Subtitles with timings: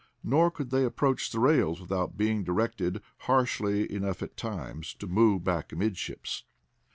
[0.23, 5.43] Nor could they approach the rails without being directed, harshly enough at times, to move
[5.43, 6.43] back amidships.